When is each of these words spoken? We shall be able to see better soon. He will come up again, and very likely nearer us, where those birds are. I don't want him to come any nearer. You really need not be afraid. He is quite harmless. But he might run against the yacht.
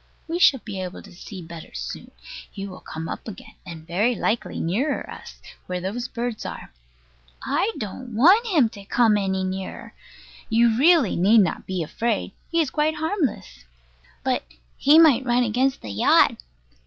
We 0.27 0.39
shall 0.39 0.61
be 0.61 0.81
able 0.81 1.03
to 1.03 1.11
see 1.13 1.43
better 1.43 1.69
soon. 1.75 2.09
He 2.49 2.65
will 2.67 2.79
come 2.79 3.07
up 3.07 3.27
again, 3.27 3.53
and 3.67 3.85
very 3.85 4.15
likely 4.15 4.59
nearer 4.59 5.07
us, 5.07 5.39
where 5.67 5.79
those 5.79 6.07
birds 6.07 6.43
are. 6.43 6.73
I 7.43 7.71
don't 7.77 8.15
want 8.15 8.47
him 8.47 8.67
to 8.69 8.83
come 8.85 9.15
any 9.15 9.43
nearer. 9.43 9.93
You 10.49 10.75
really 10.75 11.15
need 11.15 11.41
not 11.41 11.67
be 11.67 11.83
afraid. 11.83 12.31
He 12.49 12.59
is 12.59 12.71
quite 12.71 12.95
harmless. 12.95 13.65
But 14.23 14.41
he 14.75 14.97
might 14.97 15.23
run 15.23 15.43
against 15.43 15.81
the 15.81 15.91
yacht. 15.91 16.37